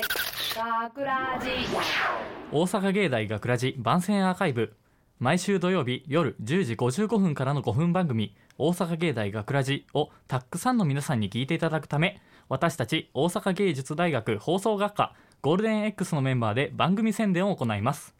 [0.00, 1.50] 学ラジ
[2.52, 4.74] 大阪芸大学ラジ番宣アーカイブ。
[5.18, 18.14] 毎週土曜日夜10時55分からの5分番組「大阪芸大学ラジをたくさんの皆さんに聞いていただくため私たち大阪芸術大学放送学科ゴールデン X のメンバーで番組宣伝を行います。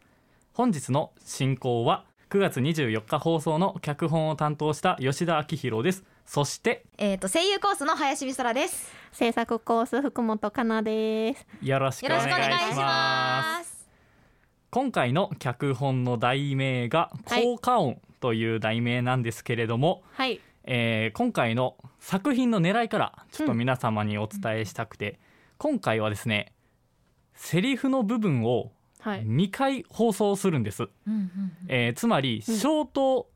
[0.53, 6.03] 本日の進行は9月24日放送の脚本を担当した吉田明宏です。
[6.29, 8.93] そしてえっ、と声優コースの林美空です。
[9.11, 11.47] 制作コース福本かなです。
[11.63, 12.23] よろしくお願い
[12.71, 13.89] します。
[14.69, 20.39] 今回の脚本の題名がはい効果音という題名なんですけれども、はい。
[20.65, 25.17] えー今回の作品の狙いからちょっと皆様にお伝えしたくて、
[25.57, 26.53] 今回はですね
[27.33, 29.25] セリフの部分をはい。
[29.25, 31.31] 2回放送するんです、うんうん
[31.69, 33.29] えーつまりシうんョート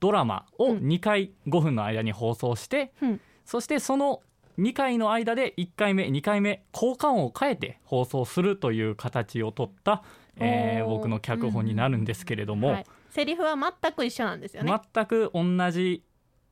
[0.00, 0.78] ドラマをうん。
[0.78, 3.20] 2回5分の間に放送して、うん。
[3.44, 4.22] そしてその
[4.58, 10.02] 2回の間で1回目2回目効果音を変えて放送するという形をとった、
[10.36, 12.86] えー僕の脚本になるんですけれども、はい。
[13.10, 14.80] セリフは全く一緒なんですよね。
[14.92, 16.04] 全く同じ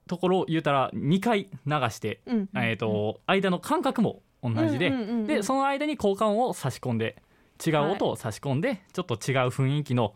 [0.06, 2.48] ところを言うたら2回流して、うん。
[2.54, 5.26] えー、と間の間隔も同じで、うんうんうんうん。
[5.26, 7.22] でその間に効果音を差し込んで
[7.64, 10.14] 違う音を差し込んで、ちょっと違う雰囲気の、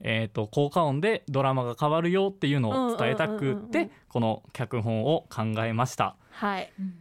[0.00, 6.72] えー、と効果音でドラマが変わるよっていうのを伝えたくってこの脚本を考えましたはい。
[6.78, 6.94] うん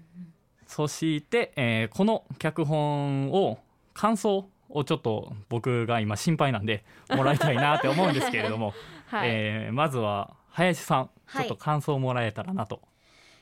[0.67, 3.59] そして、えーこの脚本を
[3.93, 8.73] 感想をちょっと僕が今心配なんでもらいたいなって思うんですけれども、
[9.07, 9.29] はい。
[9.29, 12.81] えーまずは林さんちょはいっと感想をもらえたらなと。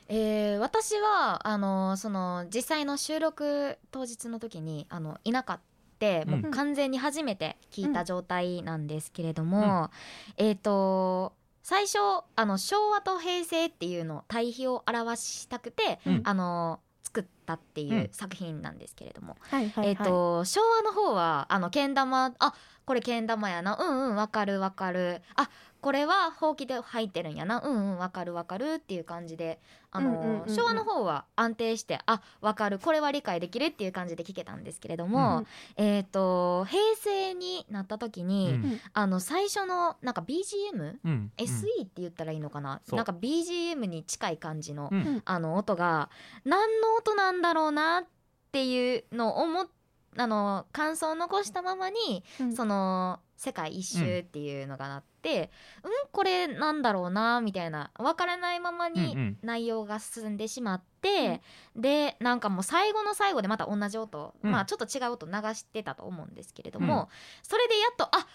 [0.08, 5.60] えー私はあのその実際の収録当日の時にあのいなかっ
[6.04, 9.90] てもう完全に初めて聞いた状態なんですけれども、
[10.36, 11.98] えっ、と最初
[12.36, 16.20] あの昭和と平成っていうの対比を表したくて、うん。
[16.24, 18.08] あの作ったっていううん。
[18.12, 19.68] 作品なんですけれども、はい。
[19.70, 19.88] はい。
[19.88, 23.76] えっ、と昭和の方はあのけん玉あこれけん玉やな。
[23.76, 25.22] うんうんわかるわかる。
[25.36, 25.48] あ
[25.80, 27.60] これはほうきで入ってるんやな。
[27.62, 29.60] うんうんわかるわかるっていう感じで
[29.90, 30.54] あの、うんうんうんうん。
[30.54, 32.78] 昭和の方は安定してあわかる。
[32.78, 35.44] これは理解できるっていう感じで聞けたんですけれども、
[35.78, 35.84] うん。
[35.84, 38.80] えっ、と平成になった時に、うん。
[38.92, 41.32] あの最初のなんか BGM、うん。
[41.36, 45.22] SE って言ったらいいのかな、なんか BGM に近い感じの、うんうん。
[45.24, 46.10] あの音が
[46.44, 48.04] 何の音なんだろうなっ
[48.52, 49.68] ていうのを思っ
[50.16, 52.54] あの感想を残したままに、うん。
[52.54, 55.50] その世界一周っていうのがなって、
[55.82, 59.38] うん、これなんだろうなみたいな分からないままうんうにん。
[59.42, 61.42] 内容が進んでしまって、
[61.74, 64.50] でなんかもう最後の最後でまた同じ音、うん。
[64.50, 67.08] まあちょっと違う音流してたと思うんですけれども、
[67.42, 68.26] それでやっとあ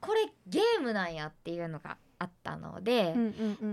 [0.00, 3.14] これゲームなんやっていうのがあったので。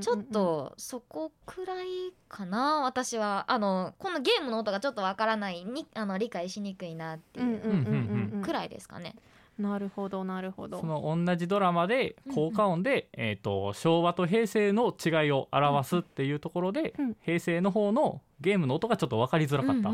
[0.02, 1.88] ちょっとそこくらい
[2.28, 3.46] かな私は。
[3.48, 9.16] あのこのゲームの音がちょっとわからないにあの理解しにくいなっていうくらいですかね。
[9.58, 10.82] なるほどなるほど。
[10.82, 17.16] その同じドラマで効果音で、えー、と昭和と平成の違いを表すっていうところで、うん。
[17.22, 19.90] 平成の方のゲームの音がちょっと分かりづらかった、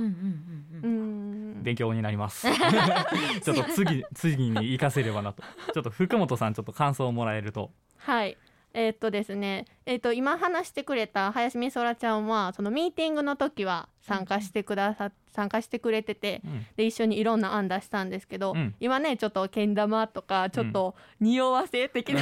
[1.61, 2.47] 勉強になります。
[3.43, 5.43] ちょっと次次に生かせればなと。
[5.73, 7.71] ちょっと福本さんちょっと感想をもらえると。
[7.97, 8.37] はい。
[8.73, 9.65] えーっとですね。
[9.85, 16.65] えーっと今話してくれた林美空ちゃんはそのミーティングの時は参加してくださ参加してくれててうん。
[16.75, 18.75] で一緒にいろんな案出したんですけど、うん。
[18.79, 22.21] 今ねちょっとけん玉とかちょっと匂わせ的な、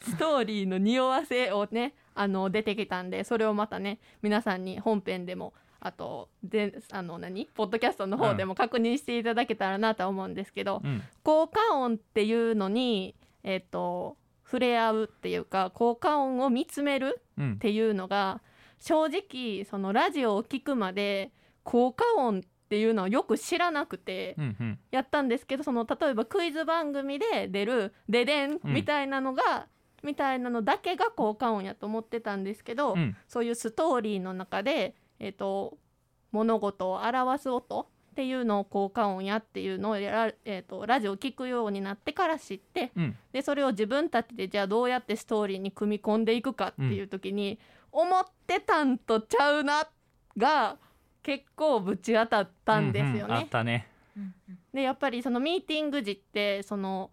[0.00, 7.46] ストーリーの匂わせをねあの出てきたんでそれをまたね皆さんに本編でもあとであの何？
[7.54, 11.02] ポッドキャストの方でも確認していただけたらなとは思うんですけど、うん。
[11.22, 17.52] 効果音っていうのにえっ、と触れ合うっていうか効果音を見つめるうん。
[17.54, 18.42] っていうのが
[18.78, 21.32] 正直そのラジオを聞くまで
[21.64, 24.78] 効果音っていうのをよく知らなくてうんうん。
[24.90, 28.74] やったんですけどその例えばクイズ番組で出る「ででん」うん。
[28.74, 29.66] みたいなのが、
[30.02, 33.16] みたいなのだけが効果音やと思ってたんですけど、うん。
[33.28, 35.78] そういうストーリーの中で、えー、と
[36.32, 43.16] 物事を表す音っていうのを効果音やっていうのをえー、とラジオを聞くようになってから知ってうん。
[43.32, 47.58] でそれを自分たちでじゃあどうやってストーリーに組み込んでいくかっていう時に、
[47.92, 49.88] 思ってたんとちゃうな
[50.36, 50.76] が
[51.22, 53.36] 結構ぶち当たったんですようんうん。
[53.36, 53.48] あねっ。
[53.48, 53.86] たね。
[54.16, 54.34] うん
[54.72, 57.10] でやっぱりそのミーティング時ってその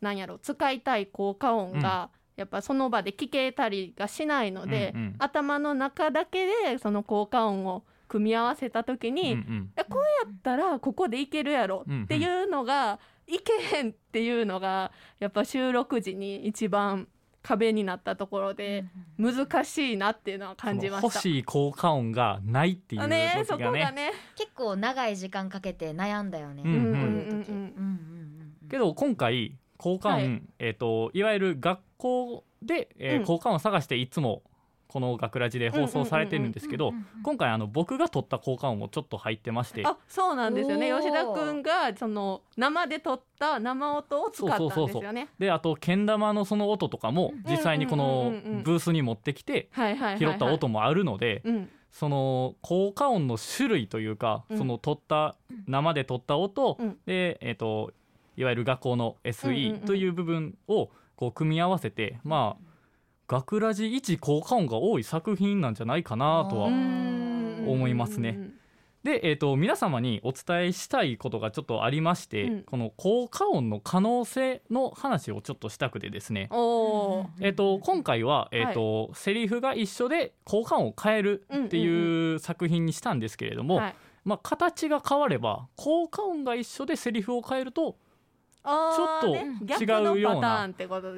[0.00, 5.14] なんやろ使いたい効果音が、やっぱその場で聞けたりがしないので、うんうん。
[5.18, 9.70] 頭の中だけでその効果音を組み合わせた時に、うんうん。
[9.76, 17.08] えこうやったらここでいけるやろっていうのが、いけへんっていうのがやっぱ収録時に一番
[17.42, 18.84] 壁になったところで
[19.18, 21.06] 難しいなっていうのは感じました。
[21.06, 27.50] 欲しい効果音がないっていう時ねそがねこがね結構長い時間かけて悩んだよね、うんうんこういう時。
[27.50, 27.88] うんうんうんうん。
[28.64, 30.42] うんけど今回効果音、はい。
[30.58, 33.24] えっ、といわゆる学校で、えーうん。
[33.24, 34.42] 効果音を探していつも
[34.86, 37.22] この学ラジで放送されてるんですけど、うんうんうんうん。
[37.22, 39.82] 今回あの僕が撮った効果音もちょっと入ってまして。
[39.84, 40.92] あそうなんですよね。
[40.92, 45.28] 吉田くんがその生で撮った生音を使ったんですよね。
[45.38, 48.62] であとけん玉のその音とかも実際にこうんのうんうんうん。
[48.62, 49.68] ブースに持ってきて
[50.18, 51.70] 拾った音もあるのでうん。
[51.90, 54.58] その効果音の種類というかうん。
[54.58, 55.36] その撮った
[55.66, 56.98] 生で撮った音うん。
[57.06, 57.92] でえっと
[58.36, 59.86] いわゆる学校のうんうんう SE ん。
[59.86, 62.74] という部分をこう組み合わせてまあ
[63.28, 67.66] 学ラジ一効果音が多い作品なんじゃないかなとはううん。
[67.66, 68.50] ん思いますね。
[69.04, 72.62] で、えー、と皆様にお伝えしたいことがちょっとありまして、うん。
[72.62, 83.94] この効果音の可能性の話をちょっとしたくてですね、えー、と今回は、えーとセリフが一緒で効果音を変えるっていう作品にしたんですけれども、はい。
[84.24, 87.96] まあ、形が変われば効果音が一緒でセリフを変えると
[88.64, 90.62] ちょっと違うような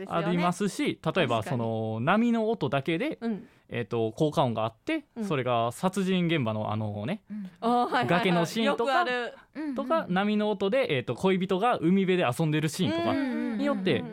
[0.08, 3.46] ありますし例えばその波の音だけで、うん。
[3.68, 5.24] えー、と効果音があって、うん。
[5.24, 9.04] それが殺人現場のあのねうん崖のシーンとか
[9.74, 14.04] とか波の音で、えー、と恋人が海辺で遊んでるシーンとかうんによって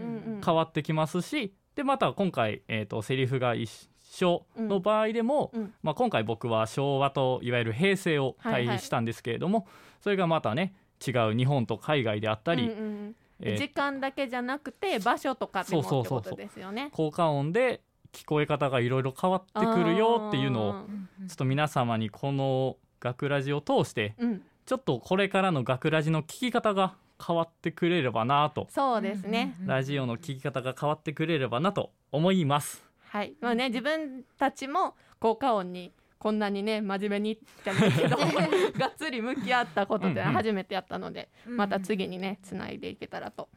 [0.43, 5.73] 変わってきますしでまた今回、えー、とセリフが一緒の場合でも、うん。
[5.83, 9.67] まあ、今回僕は昭和といわゆる平成を対比したんですけれども、
[10.01, 10.75] それがまたね
[11.05, 16.21] 違う日本と海外であったり、うんうん時間だけじゃなくて場所とかってそうそうそうそう。
[16.23, 16.89] ことですよね。
[16.93, 17.81] 効果音で
[18.11, 24.41] 聞こえ方がいろいろ変わってくるよっていうのをちょっと皆様にこの学ラジを通してうん。
[24.65, 26.95] ちょっとこれからの学ラジの聞き方が
[27.25, 28.67] 変わってくれればなと。
[28.69, 32.83] そうですね、ラジオの聞き方が変わってくれればなと思います。
[33.09, 33.33] はい。
[33.41, 35.91] まあね自分たちも効果音に
[36.23, 38.15] こんなにね真面目にじゃないけど
[38.79, 40.33] がっつり向き合ったことってうんうん。
[40.33, 43.49] 初めてやったので、うんまた次にねつないでいけたらと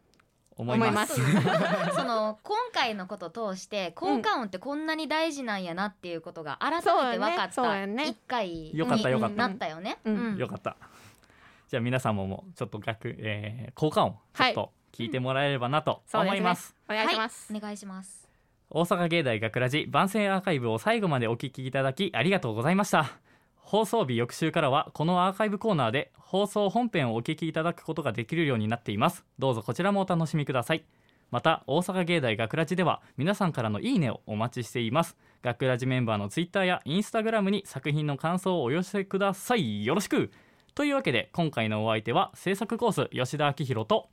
[0.57, 1.15] 思います。
[1.95, 9.33] その今回のことを通して効果音ってこんなに大事なんやなっていうことが改めて分かっそうた一回よかったよかった。
[9.33, 9.99] になったよね。
[10.05, 10.37] うん。
[10.37, 10.77] よかった。
[11.69, 16.75] じゃあ皆様もちょっと学、えー、効果音ちょっと聞いてもらえればなと思います。
[16.89, 18.26] お願いします、はい、お願いします。
[18.69, 23.13] 大阪芸大学ラジ番宣アーカイブを最後までお聞きいただきありがとうございました。
[23.55, 29.25] 放送日翌週からはこのアーカイブコーナーで放送本編をお聞きいただくことができるようになっています。
[29.39, 30.85] どうぞこちらもお楽しみください。
[31.31, 40.31] また大阪芸大学ラジでは皆さんからのいいねをお待ちしています学ラジメンバーのツイッターやインスタグラムに作品の感想をお寄せくださいよろしく
[40.77, 44.09] というわけで今回のお相手は制作コース吉田明宏と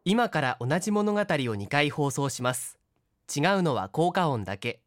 [0.05, 2.79] 今から同じ物語を2回放送します。
[3.35, 4.81] 違うのは効果音だけ。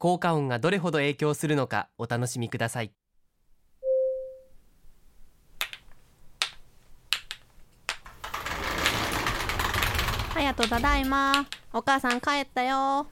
[0.00, 2.90] 効果音がどれほど影響するのかお楽しみください
[10.60, 12.76] とただいまお母さん帰ったよ。
[12.76, 13.06] よ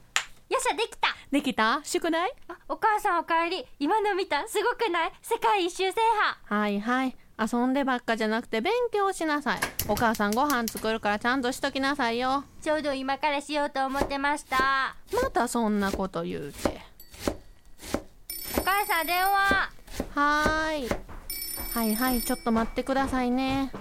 [0.55, 1.15] っしゃできた。
[1.31, 1.81] できた？
[1.83, 2.31] 宿題？
[2.47, 3.65] あお母さんおかえり。
[3.79, 5.11] 今の見たすごくない？
[5.23, 5.99] 世界一周制
[6.47, 6.61] 覇。
[6.61, 7.15] はいはい。
[7.39, 9.59] 遊んでばっかじゃなくて勉強しなさい。
[9.87, 12.43] お母さんご飯作るからちゃんとしときなさいよ。
[12.61, 14.95] ちょうど今からしようと思ってました。
[15.11, 16.79] またそんなこと言うて。
[18.59, 19.71] お母さん電話。
[20.13, 20.89] はーい。
[21.73, 22.21] はいはい。
[22.21, 23.71] ちょっと待ってくださいね。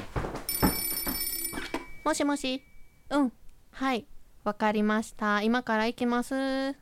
[2.03, 2.63] もしもし。
[3.11, 3.33] うん
[3.79, 4.07] はい
[4.43, 5.41] わかりました。
[5.41, 6.75] 今から行きます。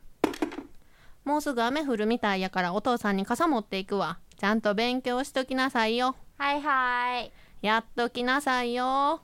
[1.23, 4.17] もうすぐ雨降るみたいやからお父さんに傘持っていくわ。
[4.35, 6.15] ちゃんと勉強しときなさいよ。
[6.39, 7.31] はいはい。
[7.61, 9.21] やっときなさいよ。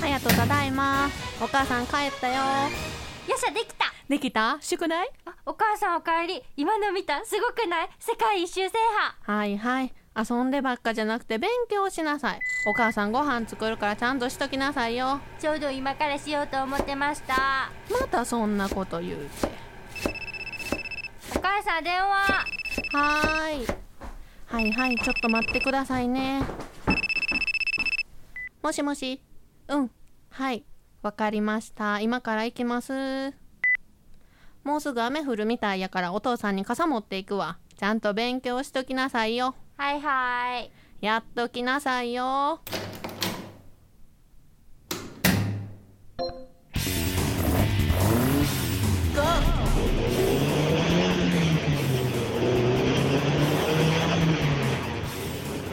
[0.00, 1.10] はやとただいま
[1.42, 2.34] お母さん帰ったよ。
[2.34, 2.40] よ
[3.36, 3.92] っしゃできた。
[4.08, 4.56] できた？
[4.62, 5.10] 宿題？
[5.26, 7.88] あお母さんおかえり今の見たすごくない？
[7.98, 8.76] 世界一周制
[9.24, 9.38] 覇。
[9.38, 9.94] はいはい。
[10.14, 12.40] 遊んでばっかじゃなくて勉強しなさい。
[12.66, 15.20] お母さんご飯作るからちゃんとしときなさいよ。
[15.38, 17.70] ちょうど今からしようと思ってました。
[17.90, 19.48] またそんなこと言うて。
[21.34, 22.08] お母さん電話。
[22.92, 23.66] はーい。
[24.48, 24.98] はいはい。
[24.98, 26.42] ちょっと待ってくださいね。
[28.62, 29.22] もしもし。
[29.68, 29.90] うん。
[30.28, 30.66] はい。
[31.00, 32.00] わかりました。
[32.00, 33.32] 今から行きます
[34.64, 37.58] もうすぐ雨降るみたいやからお父さんに傘持っていくわ。
[37.76, 39.54] ちゃんと勉強しときなさいよ。
[39.76, 40.70] はいはい。
[41.00, 42.60] やっときなさいよ。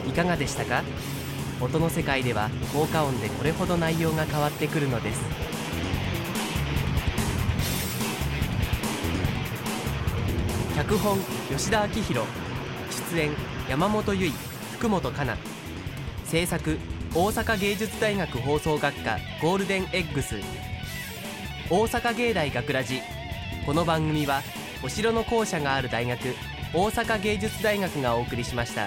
[0.06, 0.82] いかがでしたか？
[1.60, 5.20] 音の世界では効果音でこれほど内容が変わってくるのです
[10.76, 11.16] 脚本
[11.48, 12.26] 吉田明宏。
[12.90, 13.30] 出演
[13.66, 14.32] 山本由依
[14.78, 15.38] 福本香奈
[16.26, 16.76] 制作
[17.14, 20.34] 大阪芸術大学放送学科ゴールデンエッグス。
[21.70, 23.00] 大阪芸大学ラジ。
[23.64, 24.42] この番組は
[24.84, 26.34] お城の校舎がある大学
[26.74, 28.86] 大阪芸術大学がお送りしました。